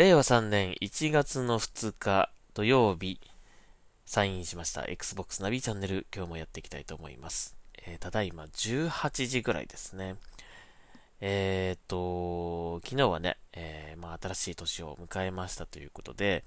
[0.00, 3.20] 令和3年1月の2日土曜日、
[4.06, 7.54] サインしました Xbox ナビチャンネル、今日もやっていきたいと思います。
[7.86, 10.16] えー、ただいま18時ぐらいですね。
[11.20, 16.44] えっ、と、昨日はね、えー、まあ、新しい年を迎えましたということで、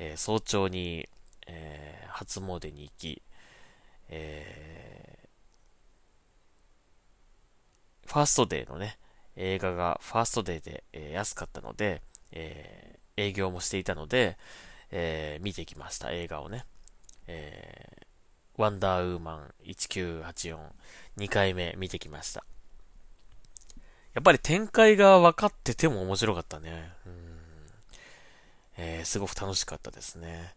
[0.00, 1.08] え、早朝に、
[1.46, 3.22] え初詣に行き、
[4.08, 5.28] え
[8.04, 8.98] ファーストデーのね、
[9.36, 12.02] 映画がファーストデーで、え安かったので、
[12.32, 14.38] え営業もしていたので、
[14.90, 16.64] え見てきました、映画をね。
[17.26, 18.06] え
[18.56, 20.58] ワンダーウーマン1984、
[21.18, 22.44] 2回目見てきました。
[24.12, 26.92] やっぱり展開が分かってても面白かったね。
[27.06, 27.30] うん
[28.76, 30.54] えー、すごく楽しかったですね。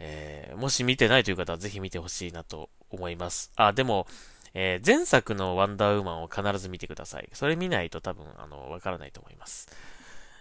[0.00, 3.52] えー、もし見てないという方はぜひ見てほしいなと思います。
[3.56, 4.06] あ、でも、
[4.54, 7.28] えー、前作のワンダーウーマンを必ず見てください。
[7.32, 9.68] それ見ないと多分、あの、わからないと思います。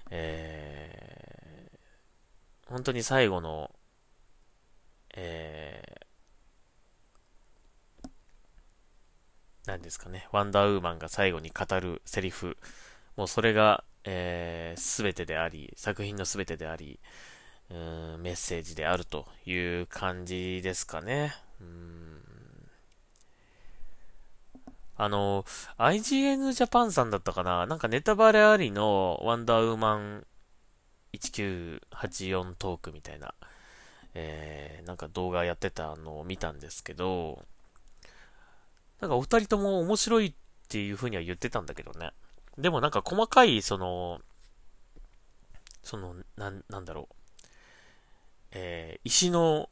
[0.10, 3.72] えー、本当に最後の、
[5.16, 8.10] えー、
[9.66, 12.58] 何ですかね、ワンダーウーマンが最後に語るセリフ、
[13.16, 17.00] もうそれが、えー、全てであり、作品の全てであり、
[17.70, 17.74] う
[18.18, 21.34] ん、メッセージであるという感じですかね。
[21.62, 22.28] うん
[25.02, 25.45] あの、
[25.78, 27.66] IGN ジャパンさんだったかな？
[27.67, 30.28] なんかネタバレありのワンダーウーマン
[31.14, 33.33] 1984トークみたいな、
[34.14, 37.45] えー、なんか動画やってたのを見たんですけど、
[39.00, 40.33] なんかお二人とも面白いっ
[40.67, 42.11] ていう風には言ってたんだけどね。
[42.58, 44.19] でもなんか細かい、その、
[45.81, 47.16] その、なん、なんだろう。
[48.52, 49.69] えー、石の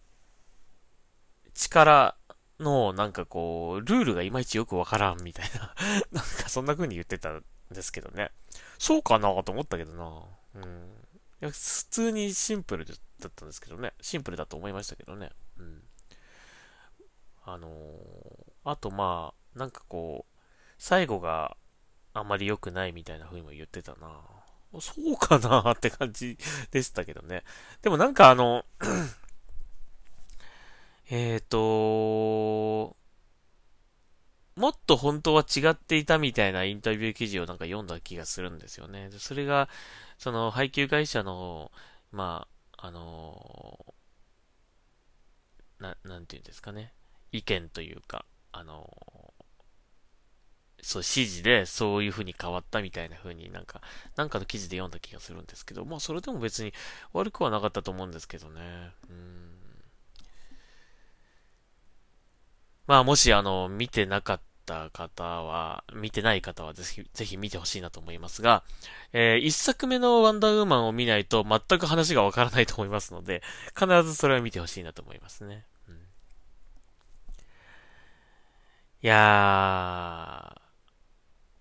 [1.53, 2.15] 力
[2.59, 5.75] の、なんかこう、ルールがいまいちよくわからんみたいな
[6.11, 8.31] なんかそんな風に言ってたんですけどね。
[8.77, 10.61] そうかなと思ったけどな。
[10.61, 11.05] うん。
[11.41, 12.93] いや、普通にシンプルだ
[13.27, 13.93] ったんですけどね。
[14.01, 15.31] シンプルだと思いましたけどね。
[15.57, 15.83] うん。
[17.43, 20.41] あのー、あとまあ、なんかこう、
[20.77, 21.57] 最後が
[22.13, 24.21] あんまり良くないみたいな風にも言ってたな。
[24.81, 26.37] そうかなって感じ
[26.71, 27.43] でしたけどね。
[27.81, 28.65] でもなんかあの
[31.09, 32.95] えっと、
[34.57, 39.09] もっと本当は違っていたみたいなインタビュー記事をなんか読んだ気がするんですよね。
[39.17, 39.69] それが、
[40.17, 41.71] その配給会社の、
[42.11, 42.47] ま
[42.77, 43.93] あ、あの
[45.79, 46.93] な、なんていうんですかね。
[47.31, 49.33] 意見というか、あの
[50.81, 53.81] そう、指示でそういう風に変わったみたいな風になんか、
[54.15, 56.73] なんかの記事で読んだ気がするんですけど、まあそれでも別に
[57.13, 58.91] 悪くはなかったと思うんですけどね。
[59.09, 59.46] うん
[62.87, 68.63] まあ、もし、あの、見てなかった方は、見てない方はぜひ、ぜひ見てほしいなと思いますが、
[69.13, 73.41] えー、一作目のワンダーウーマンを見ないと全く話がわからないと思いますので、
[73.77, 75.65] 必ずそれは見てほしいなと思いますね。
[75.87, 75.97] うん、い
[79.01, 80.57] や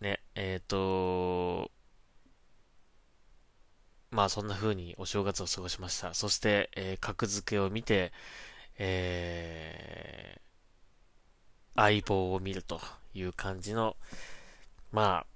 [0.00, 1.70] ー、ね、えっ、ー、と
[4.10, 6.14] まあそんな風にお正月を過ごしました。
[6.14, 8.12] そして、えー、格付けを見て、
[8.78, 10.45] えー、
[11.76, 12.80] 相棒を見ると
[13.14, 13.96] いう感じの、
[14.92, 15.26] まあ、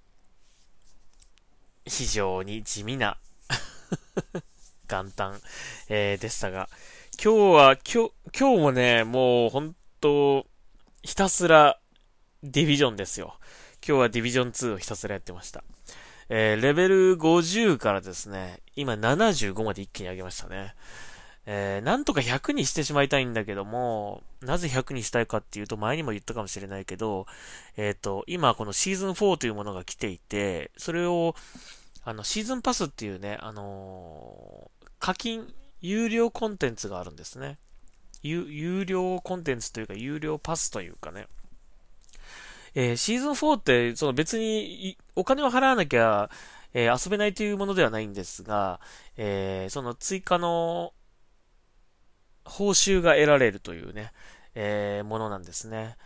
[1.87, 3.19] 非常に地味な
[4.89, 5.41] 元旦、
[5.89, 6.69] えー、でしたが、
[7.23, 10.47] 今日は、今日、今日もね、もう本当
[11.03, 11.79] ひたすら
[12.43, 13.37] ディビジョンですよ。
[13.87, 15.63] 今日はディビジョン2をひたすらやってました。
[16.29, 20.75] えー、レベル50からですね、今75まで一気に上げましたね。
[21.47, 27.27] えー、なんとか100にしてしまいたいんだけども、なぜ100にしたいかっていうと、前にも言ったかもしれないけど、
[27.77, 31.35] えっ、ー、と、今このシーズン4というものが来ていて、それを、
[32.05, 37.59] あの、シーズンパスっていうね、あのー、課金、有料コンテンツがあるんですね。
[38.23, 41.27] 有料コンテンツというか、有料パスというかね。
[42.75, 46.31] えー、シーズン4って、その別に、お金を払わなきゃ、
[46.75, 48.81] えー、遊べないというものではないんですが、
[49.17, 50.93] えー、その追加の
[52.45, 54.13] 報酬が得られるというね、
[54.55, 55.97] えー、ものなんですね。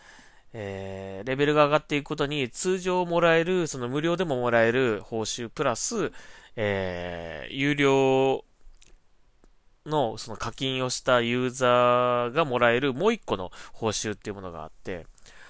[0.56, 6.12] えー、レベルが上がっていくことに通常もらえる、その無料でももらえる報酬プラス、
[6.56, 8.44] えー、有料
[9.86, 15.06] のその課金をしたユーザーがもらえるもう一個の報酬っていうものがあって、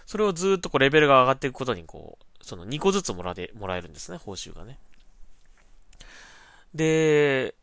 [0.07, 4.79] それをずっとこうレベルが上がっていくことにこう、その2個ずつもらえ、もらえるんですね、報酬がね。
[6.75, 7.55] で、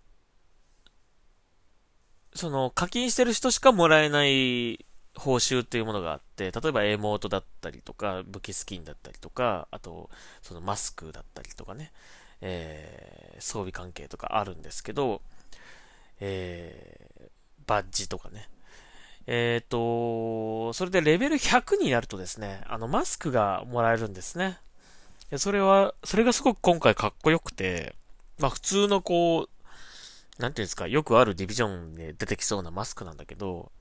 [2.41, 4.83] その課金してる人しかもらえない
[5.15, 10.09] 報酬っていうものがあって、例えばエモートだったりとか、武器スキンだったりとか、あと、
[10.41, 11.91] そのマスクだったりとかね、
[12.41, 15.21] えー、装備関係とかあるんですけど、
[16.19, 17.29] えー、
[17.67, 18.49] バッジとかね。
[19.27, 24.57] えっ、ー、と、それでレベル100になるとですね、あの、マスクがもらえるんですね。
[25.37, 27.93] それは、それがすごく今回かっこよくて、
[28.39, 29.60] まあ普通のこう、
[30.41, 33.71] なんていうんですか、よくあるディビジョンで出てきそうなマスクなんだけど、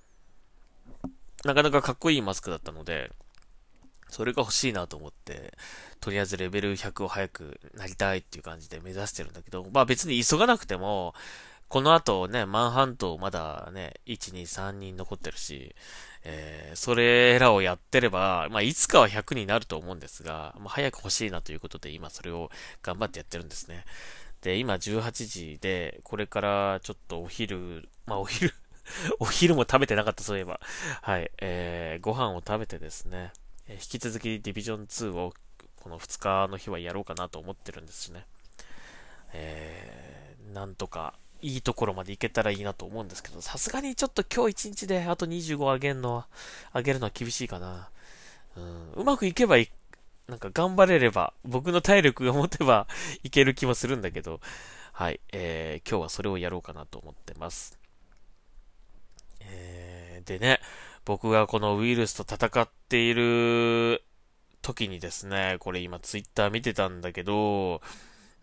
[1.45, 3.11] なかなかかっこいいマスクだったので、
[4.09, 5.57] それが欲しいなと思って、
[6.01, 11.15] とりあえずレベル100を早くなりたいっていう感じで目指してるんだけど、まあ別に急がなくても、
[11.69, 15.75] この後ね、マンハントまだね、1、2、3人残ってるし、
[16.25, 22.51] えー、それらをやってれば、まあいつかは100になると思うんですが、まあ早く欲しいなということで今それを
[22.83, 23.85] 頑張ってやってるんですね。
[24.43, 28.53] で、今18時で、これからちょっとお昼、まあお昼
[29.19, 30.61] お昼も食べてなかったそういえば。
[31.03, 33.33] はい、えー、ご飯を食べてですね、
[33.69, 35.33] え引き続きディビジョン2を
[35.77, 38.27] この2日の日はやろうかなと思ってるんですね。
[39.33, 46.29] えー、なんとかいいところまで行けたらいいなと思うんですけど、さすがにちょっと今日1日であと25上げるのは、
[46.75, 47.91] 上げるのは厳しいかな。
[48.57, 49.71] うん、うまくいけばい、
[50.31, 52.87] なんか頑張れれば、僕の体力が持てば
[53.25, 54.41] いける気もするんだけど、
[54.93, 57.79] はい、えー、今日はそれをやろうかなと思ってます。
[59.41, 60.61] えー、でね、
[61.05, 64.05] 僕がこのウイルスと戦っている
[64.63, 67.83] 時にですね、これ今ツイッター見てたんだけど、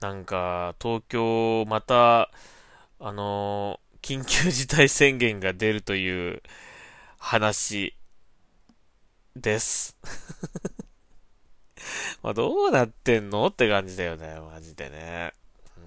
[0.01, 2.31] なんか東京また、
[2.99, 6.41] あの緊急事態宣言が出るという
[7.17, 7.95] 話
[9.37, 9.95] です。
[12.23, 13.47] まあどうなってんの？
[13.47, 15.33] って感じだよね、マジでね。
[15.77, 15.83] うん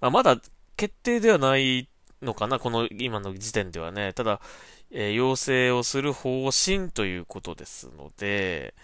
[0.00, 0.40] まあ、まだ
[0.76, 1.88] 決定ではない
[2.22, 4.12] のかな、この今の時点ではね。
[4.12, 4.40] ただ、
[4.90, 8.74] えー、要請をする方針ということですので、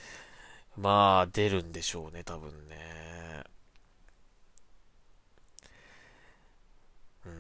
[0.77, 3.45] まあ出るんでしょうね、多分ね。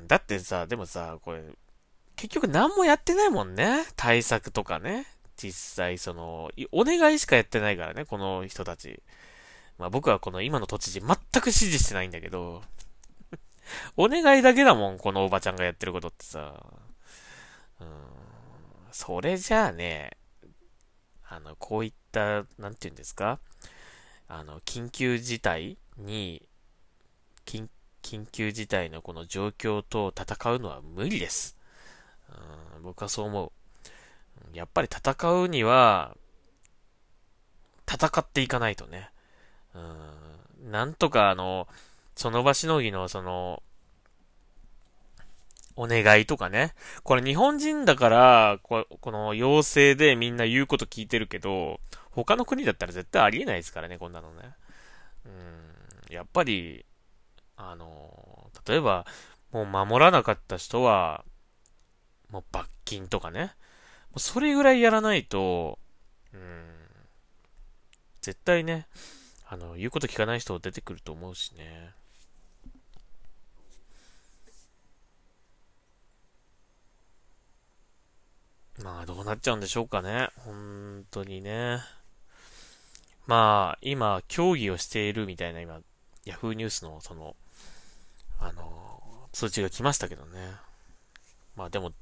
[0.06, 1.43] だってさ、でもさ、これ、
[2.17, 3.85] 結局何もやってないもんね。
[3.97, 5.06] 対策とかね。
[5.37, 9.03] 実際、その、お願いしかやってないからね、この人たち。
[9.79, 12.62] まあ僕はこの今の都知事全く支持してないんだけど、
[13.97, 16.65] お願いだけだもん、このおばちゃんがやってることってさ。
[17.81, 17.88] うん、
[18.91, 20.17] それじゃあね、
[21.29, 23.39] あの、こういった、なんて言うんですか
[24.29, 26.49] あの、緊急事態に、
[27.44, 27.69] 緊
[28.06, 31.56] 緊急事態のこの状況と戦うのは無理です。
[32.77, 33.53] うん、僕はそう思う。
[34.53, 36.17] やっぱり戦うには、
[37.88, 39.11] 戦っていかないとね。
[39.75, 39.79] う
[40.69, 41.69] ん、なんとかあの、
[42.15, 43.62] その場しのぎのその、
[45.77, 46.75] お願いとかね。
[47.03, 51.81] これ日本人だから、ここの要請でみんな言うこと聞いてるけど、
[52.11, 54.55] 他の国だったら絶対ありえないですからね、こんなのね。
[55.27, 56.87] うん、やっぱり、
[57.56, 59.06] あの、例えば、
[59.53, 61.25] もう守らなかった人は、
[62.31, 63.55] もう罰金とかね。
[64.19, 65.79] それぐらいやらないと、
[66.33, 66.41] うん、
[68.23, 68.87] 絶対ね、
[69.49, 71.93] あの、言うこと聞かない人出てくると思うしね。
[78.82, 80.29] まあ、どうなっちゃうんでしょうかね。
[80.44, 81.81] 本当にね。
[83.27, 85.81] まあ、今、協議をしているみたいな、今、
[86.25, 87.37] ヤフーニュースの、その、
[88.39, 90.56] あの、通知が来ましたけどね。
[91.56, 91.93] まあでも、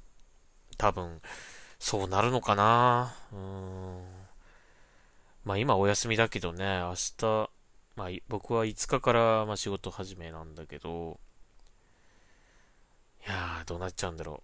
[0.76, 1.20] 多分、
[1.78, 4.00] そうなるのかなうん。
[5.44, 7.50] まあ今お休みだけどね、明日、
[7.96, 11.20] まあ僕は5日からまあ仕事始めなんだけど、
[13.26, 14.42] いやー、どうなっちゃうんだろ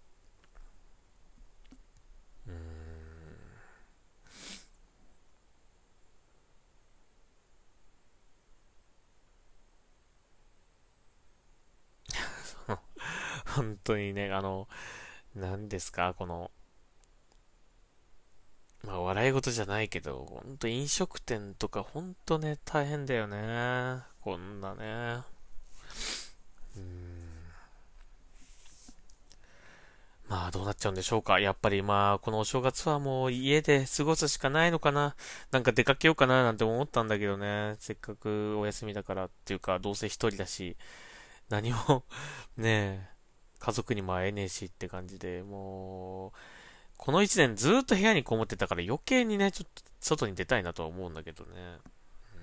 [2.47, 2.51] う。
[2.51, 2.61] うーん。
[13.57, 14.69] 本当にね、あの、
[15.35, 16.51] 何ですか、この、
[18.85, 24.03] まあ、笑い事じゃないけど、ほんと飲食店とかほんとね、大変だよね。
[24.23, 25.23] こんなね。
[26.77, 27.21] うん。
[30.29, 31.41] まあ、どうなっちゃうんでしょうか。
[31.41, 35.17] やっぱりまあ、このお正月はもう家で過ごすしかないのかな。
[35.51, 37.75] なんか出かけようかななんて思ったんだけどね。
[37.81, 40.77] せっかくお休みだからっていうか、どうせ一人だし、
[41.49, 42.05] 何も
[42.57, 43.09] ねえ、
[43.59, 46.33] 家族にも会えねえしって感じで、もう、
[47.02, 51.50] この一年ずっと部屋にこもってたから余計にね、ちょっと外に出たいなとは思うんだけどね。
[51.57, 52.40] うん、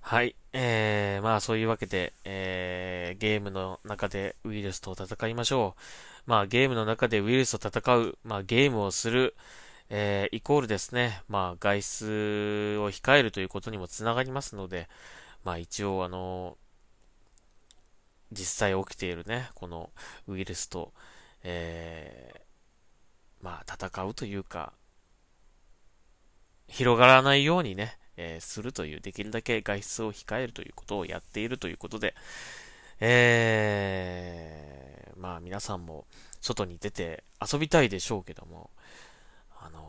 [0.00, 0.34] はい。
[0.52, 5.80] えー、まあそういうわけで、えー、ゲームの中でウイルスと戦いましょう。
[6.26, 9.36] まあゲームの中でウイルスと戦う、まあゲームをする、
[9.90, 14.88] えー、イコールですね、まあ外出を控えるということにもつながりますので、
[15.44, 16.58] まあ一応あの、
[18.32, 19.90] 実際起きているね、この
[20.26, 20.92] ウイルスと、
[21.42, 24.72] えー、まあ戦うというか、
[26.68, 32.14] 広がらないようにね、えー、するという、できるだけ外出を控えるということをやっているということで、
[33.00, 36.06] えー、まあ皆さんも
[36.40, 38.70] 外に出て遊びたいでしょうけども、
[39.58, 39.80] あの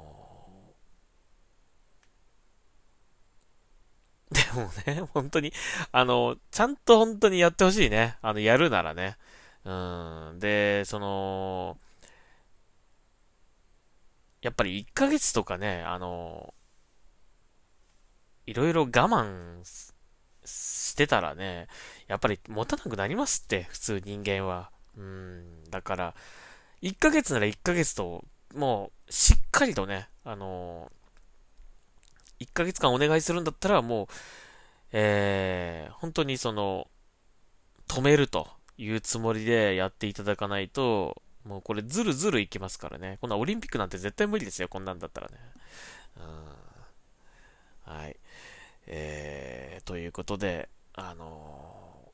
[4.31, 5.51] ー、でもね、本当に、
[5.91, 8.17] あの、ちゃんと本当にやってほしいね。
[8.21, 9.17] あの、やるならね。
[9.65, 9.71] う
[10.35, 10.39] ん。
[10.39, 11.77] で、その、
[14.41, 16.53] やっぱり1ヶ月とかね、あの
[18.47, 19.63] いろいろ我慢
[20.43, 21.67] してたらね、
[22.07, 24.71] やっぱり持たなくなりますって、普通人間は。
[24.97, 26.15] うん、だから、
[26.81, 28.25] 1ヶ月なら1ヶ月と、
[28.55, 30.91] もう、しっかりとね、あの、
[32.39, 34.07] 1ヶ月間お願いするんだったら、もう、
[34.91, 36.87] えー、本当にその、
[37.87, 43.17] 止めるというつもりでやっていただかないと、もうこれずるずるいきますからね。
[43.21, 45.37] こんなオリンピックなんて絶対無理ですよ、こんなんだったらね。
[47.87, 48.15] うん、はい。
[48.87, 52.11] えー、ということで、あの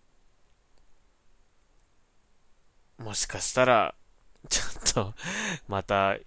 [3.00, 3.96] ー、もしかしたら、
[4.50, 5.14] ちょっと、
[5.68, 6.18] また、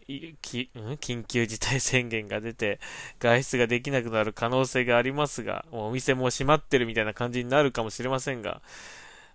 [0.43, 0.93] き、うん？
[0.95, 2.81] 緊急事態宣言が出て、
[3.19, 8.61] 外出ができなくなる可能性がありますが、もうお店も閉まってるみたいな感じになるかもしれませんが、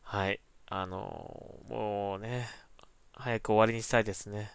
[0.03, 0.39] はい。
[0.67, 2.47] あのー、もうね、
[3.13, 4.51] 早く終わりにしたいですね。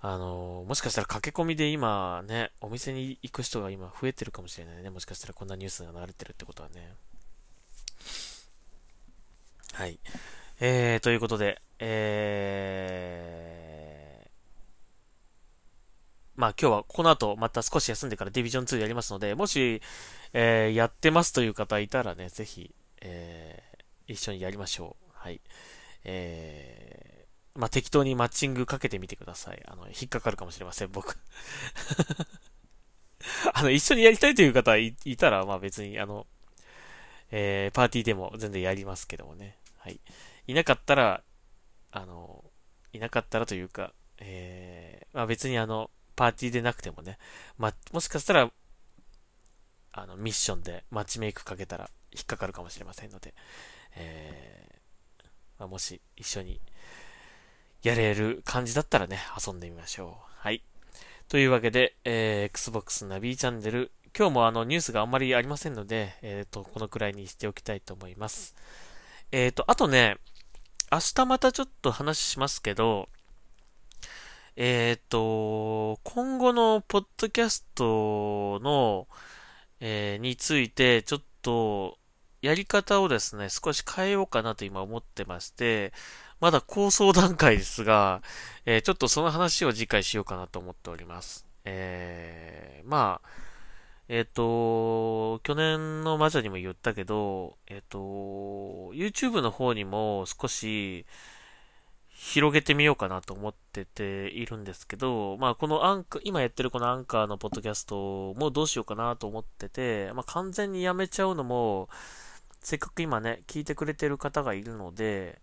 [0.00, 4.90] あのー、もしかしたら駆け込みで今ね、お店に行く人が今増えてるかもしれないね。
[4.90, 6.94] もしかしたらこんなニュースが流れてるってことはね。
[9.72, 9.98] はい。
[10.60, 14.28] えー、ということで、えー、
[16.36, 19.82] まあ今日はこの後また少し休んでからディビジョン2やりますので、もし、
[20.32, 23.69] えー、やってますという方いたらね、ぜひ、えー、
[24.10, 25.04] 一緒にやりましょう。
[25.14, 25.40] はい。
[26.04, 29.62] えー、まあ、適当にマッチングかけてみてください。
[29.66, 31.16] あの、引っかかるかもしれません、僕。
[33.54, 36.26] あの、一緒にやりたいという方いたら、まあ別に、あの、
[37.30, 39.56] えー、パーティーでも全然やりますけどもね。
[39.78, 40.00] はい。
[40.46, 41.22] いなかったら、
[41.92, 42.44] あの、
[42.92, 47.18] いなかったらというか、えー、まあ別にあの、パーティーでなくてもね、
[47.56, 48.50] ま、もしかしたら、
[49.92, 53.34] あの、ミッションでマッチメイクかけたら引っかかるかもしれませんので、
[53.96, 55.24] えー、
[55.58, 56.60] まあ、もし一緒に
[57.82, 60.30] やれる感じだったらね、遊んでみましょう。
[60.38, 60.62] はい。
[61.28, 68.56] というわけで、えー、Xbox ナビチャンネル、今日もあのニュースがあんまりありませんので、えっ、ー、と、このくらいにしておきたいと思います。
[69.30, 70.16] えっ、ー、と、あとね、
[70.90, 73.08] 明日またちょっと話しますけど、
[74.56, 79.06] えっ、ー、と、今後のポッドキャストの、
[79.78, 81.99] えー、について、ちょっと、
[82.42, 85.92] やり方をですね、少し変えようかなと今思ってまして、
[86.40, 88.22] まだ構想段階ですが、
[88.64, 91.46] えー、ちょっとその話を次回しようかなと思っております。
[91.64, 93.28] えー、まあ、
[94.08, 97.98] えっ、ー、と、去年の魔女にも言ったけど、えっ、ー、と、
[98.94, 101.06] YouTube の方にも少し
[102.08, 111.88] 広げてみようかなと思ってているんですけど、まあこのアンカー、今やってるこのアンカーのポッドキャストもどうしようかなと思ってて、まあ完全にやめちゃうのも、
[112.60, 115.40] せっかく今ね、聞いてくれてる方がいるので、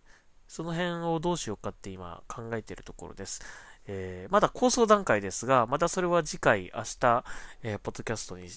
[0.48, 3.42] その辺をどうしようかって今考えてるところです。
[3.88, 7.26] えー、まだ構想段階ですが、またそれは次回、明日、
[7.64, 8.48] えー、ポッドキャストに、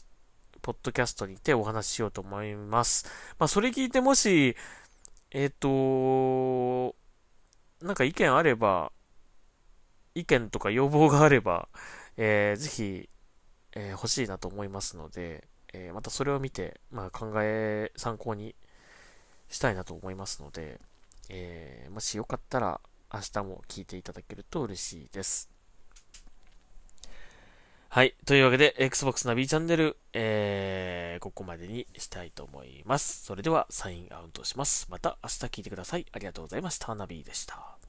[0.62, 3.06] ポッドキャストにてお話ししようと思います。
[3.38, 4.56] まあ、それ聞いてもし、
[5.30, 6.96] えっ、ー、と、
[7.80, 8.92] なんか意見あれば、
[10.14, 11.68] 意見とか要望があれば、
[12.16, 13.08] えー、ぜひ、
[13.72, 18.54] えー、欲しいなと思いますので、えー、またそれを見て、まあ、考え、参考に
[19.48, 20.80] したいなと思いますので、
[21.28, 22.80] えー、もしよかったら
[23.12, 25.50] 明日も聞いていただけると嬉しいです。
[27.88, 28.14] はい。
[28.24, 33.24] というわけで、Xbox ナビチャンネル、えー、ここまでにしたいと思います。
[33.24, 34.86] それでは、サインアウトします。
[34.90, 36.06] また明日聞いてください。
[36.12, 36.94] ありがとうございました。
[36.94, 37.79] ナビでした。